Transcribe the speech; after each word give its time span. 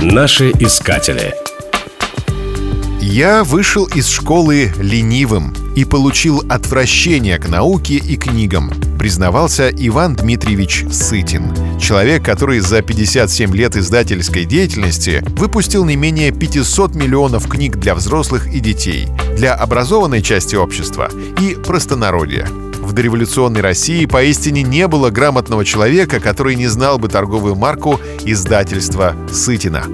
Наши 0.00 0.50
искатели. 0.50 1.34
Я 3.00 3.42
вышел 3.42 3.84
из 3.84 4.08
школы 4.08 4.72
ленивым 4.78 5.52
и 5.74 5.84
получил 5.84 6.44
отвращение 6.48 7.36
к 7.38 7.48
науке 7.48 7.94
и 7.94 8.16
книгам, 8.16 8.70
признавался 8.96 9.68
Иван 9.70 10.14
Дмитриевич 10.14 10.84
Сытин. 10.92 11.52
Человек, 11.80 12.24
который 12.24 12.60
за 12.60 12.80
57 12.80 13.52
лет 13.56 13.74
издательской 13.74 14.44
деятельности 14.44 15.24
выпустил 15.30 15.84
не 15.84 15.96
менее 15.96 16.30
500 16.30 16.94
миллионов 16.94 17.48
книг 17.48 17.74
для 17.76 17.96
взрослых 17.96 18.46
и 18.46 18.60
детей, 18.60 19.08
для 19.36 19.52
образованной 19.52 20.22
части 20.22 20.54
общества 20.54 21.10
и 21.40 21.56
простонародья. 21.56 22.46
В 22.88 22.94
дореволюционной 22.94 23.60
России 23.60 24.06
поистине 24.06 24.62
не 24.62 24.88
было 24.88 25.10
грамотного 25.10 25.62
человека, 25.62 26.20
который 26.20 26.54
не 26.54 26.68
знал 26.68 26.98
бы 26.98 27.08
торговую 27.08 27.54
марку 27.54 28.00
издательства 28.24 29.14
Сытина. 29.30 29.84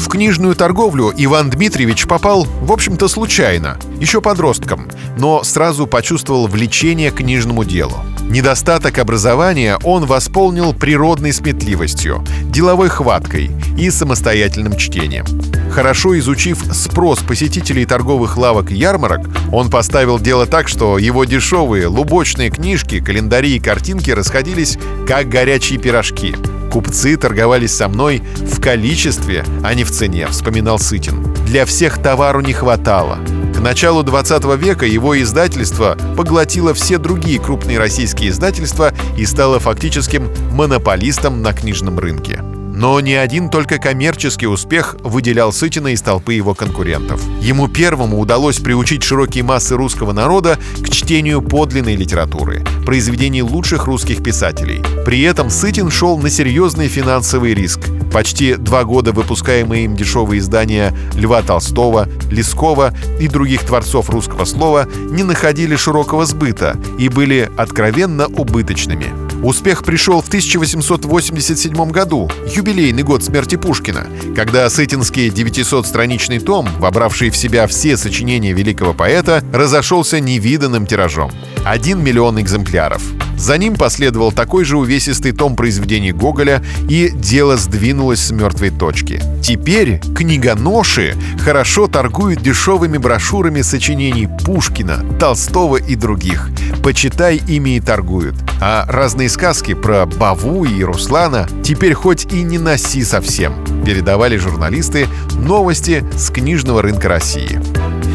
В 0.00 0.08
книжную 0.08 0.56
торговлю 0.56 1.12
Иван 1.16 1.50
Дмитриевич 1.50 2.08
попал, 2.08 2.48
в 2.62 2.72
общем-то, 2.72 3.06
случайно, 3.06 3.78
еще 4.00 4.20
подростком, 4.20 4.88
но 5.16 5.44
сразу 5.44 5.86
почувствовал 5.86 6.48
влечение 6.48 7.12
к 7.12 7.18
книжному 7.18 7.62
делу. 7.62 7.98
Недостаток 8.22 8.98
образования 8.98 9.78
он 9.84 10.06
восполнил 10.06 10.74
природной 10.74 11.32
сметливостью, 11.32 12.24
деловой 12.46 12.88
хваткой 12.88 13.52
и 13.78 13.90
самостоятельным 13.90 14.76
чтением. 14.76 15.24
Хорошо 15.70 16.18
изучив 16.18 16.58
спрос 16.72 17.20
посетителей 17.20 17.86
торговых 17.86 18.36
лавок 18.36 18.70
и 18.70 18.74
ярмарок, 18.74 19.20
он 19.52 19.70
поставил 19.70 20.18
дело 20.18 20.46
так, 20.46 20.68
что 20.68 20.98
его 20.98 21.24
дешевые 21.24 21.86
лубочные 21.86 22.50
книжки, 22.50 23.00
календари 23.00 23.56
и 23.56 23.60
картинки 23.60 24.10
расходились 24.10 24.78
как 25.06 25.28
горячие 25.28 25.78
пирожки– 25.78 26.36
Купцы 26.70 27.16
торговались 27.16 27.74
со 27.74 27.88
мной 27.88 28.22
в 28.36 28.60
количестве, 28.60 29.44
а 29.64 29.74
не 29.74 29.82
в 29.82 29.90
цене, 29.90 30.28
вспоминал 30.28 30.78
Сытин. 30.78 31.34
Для 31.46 31.66
всех 31.66 32.00
товару 32.00 32.40
не 32.40 32.52
хватало. 32.52 33.18
К 33.56 33.58
началу 33.58 34.04
20 34.04 34.44
века 34.56 34.86
его 34.86 35.20
издательство 35.20 35.98
поглотило 36.16 36.72
все 36.72 36.98
другие 36.98 37.40
крупные 37.40 37.78
российские 37.78 38.30
издательства 38.30 38.92
и 39.18 39.26
стало 39.26 39.58
фактическим 39.58 40.30
монополистом 40.52 41.42
на 41.42 41.52
книжном 41.52 41.98
рынке. 41.98 42.40
Но 42.80 42.98
ни 43.00 43.12
один 43.12 43.50
только 43.50 43.76
коммерческий 43.76 44.46
успех 44.46 44.96
выделял 45.00 45.52
Сытина 45.52 45.88
из 45.88 46.00
толпы 46.00 46.32
его 46.32 46.54
конкурентов. 46.54 47.20
Ему 47.42 47.68
первому 47.68 48.18
удалось 48.18 48.56
приучить 48.56 49.02
широкие 49.02 49.44
массы 49.44 49.76
русского 49.76 50.12
народа 50.12 50.58
к 50.82 50.88
чтению 50.88 51.42
подлинной 51.42 51.94
литературы, 51.94 52.64
произведений 52.86 53.42
лучших 53.42 53.84
русских 53.84 54.22
писателей. 54.22 54.82
При 55.04 55.20
этом 55.20 55.50
Сытин 55.50 55.90
шел 55.90 56.16
на 56.16 56.30
серьезный 56.30 56.88
финансовый 56.88 57.52
риск. 57.52 57.80
Почти 58.14 58.54
два 58.54 58.84
года 58.84 59.12
выпускаемые 59.12 59.84
им 59.84 59.94
дешевые 59.94 60.38
издания 60.38 60.96
Льва 61.14 61.42
Толстого, 61.42 62.08
Лескова 62.30 62.94
и 63.20 63.28
других 63.28 63.60
творцов 63.60 64.08
русского 64.08 64.46
слова 64.46 64.88
не 65.10 65.22
находили 65.22 65.76
широкого 65.76 66.24
сбыта 66.24 66.78
и 66.98 67.10
были 67.10 67.50
откровенно 67.58 68.26
убыточными. 68.26 69.29
Успех 69.42 69.84
пришел 69.84 70.20
в 70.20 70.28
1887 70.28 71.90
году, 71.90 72.30
юбилейный 72.54 73.02
год 73.02 73.24
смерти 73.24 73.56
Пушкина, 73.56 74.06
когда 74.36 74.68
Сытинский 74.68 75.28
900-страничный 75.28 76.40
том, 76.40 76.68
вобравший 76.78 77.30
в 77.30 77.36
себя 77.36 77.66
все 77.66 77.96
сочинения 77.96 78.52
великого 78.52 78.92
поэта, 78.92 79.42
разошелся 79.52 80.20
невиданным 80.20 80.86
тиражом— 80.86 81.32
1 81.64 82.02
миллион 82.02 82.38
экземпляров. 82.40 83.02
За 83.36 83.56
ним 83.56 83.76
последовал 83.76 84.32
такой 84.32 84.64
же 84.64 84.76
увесистый 84.76 85.32
том 85.32 85.56
произведений 85.56 86.12
Гоголя, 86.12 86.62
и 86.90 87.10
дело 87.10 87.56
сдвинулось 87.56 88.20
с 88.20 88.30
мертвой 88.30 88.68
точки. 88.70 89.22
Теперь 89.42 90.00
книгоноши 90.14 91.14
хорошо 91.42 91.86
торгуют 91.86 92.42
дешевыми 92.42 92.98
брошюрами 92.98 93.62
сочинений 93.62 94.28
Пушкина, 94.44 95.02
Толстого 95.18 95.78
и 95.78 95.94
других. 95.94 96.50
Почитай, 96.82 97.40
ими 97.46 97.76
и 97.76 97.80
торгуют. 97.80 98.34
А 98.60 98.86
разные 98.88 99.28
сказки 99.28 99.74
про 99.74 100.06
Баву 100.06 100.64
и 100.64 100.82
Руслана 100.82 101.46
теперь 101.62 101.94
хоть 101.94 102.32
и 102.32 102.42
не 102.42 102.58
носи 102.58 103.02
совсем, 103.04 103.54
передавали 103.84 104.36
журналисты 104.36 105.06
новости 105.34 106.04
с 106.16 106.30
книжного 106.30 106.82
рынка 106.82 107.08
России. 107.08 107.60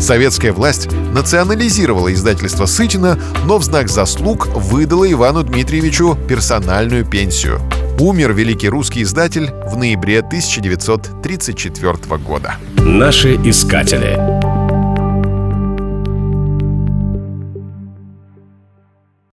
Советская 0.00 0.52
власть 0.52 0.88
национализировала 1.12 2.12
издательство 2.12 2.66
Сытина, 2.66 3.18
но 3.44 3.58
в 3.58 3.64
знак 3.64 3.88
заслуг 3.88 4.46
выдала 4.48 5.10
Ивану 5.10 5.42
Дмитриевичу 5.42 6.16
персональную 6.28 7.04
пенсию. 7.04 7.60
Умер 7.98 8.32
великий 8.32 8.68
русский 8.68 9.02
издатель 9.02 9.50
в 9.66 9.76
ноябре 9.76 10.20
1934 10.20 11.94
года. 12.18 12.54
Наши 12.76 13.34
искатели. 13.34 14.47